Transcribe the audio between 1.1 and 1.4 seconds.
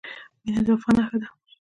ده.